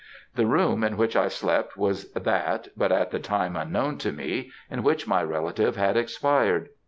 [0.33, 4.49] The room in which I slept was that (but at the time unknown to me)
[4.67, 6.69] in which my relative had expired.